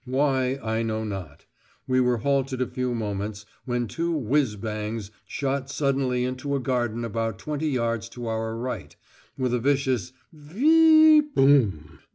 Why, 0.05 0.57
I 0.63 0.81
know 0.81 1.03
not. 1.03 1.45
We 1.85 2.01
were 2.01 2.17
halted 2.17 2.59
a 2.59 2.65
few 2.65 2.95
moments, 2.95 3.45
when 3.65 3.87
two 3.87 4.11
whizz 4.19 4.55
bangs 4.55 5.11
shot 5.27 5.69
suddenly 5.69 6.23
into 6.23 6.55
a 6.55 6.59
garden 6.59 7.05
about 7.05 7.37
twenty 7.37 7.69
yards 7.69 8.09
to 8.17 8.25
our 8.25 8.57
right, 8.57 8.95
with 9.37 9.53
a 9.53 9.59
vicious 9.59 10.11
"Vee 10.33 11.21
bm 11.21 11.99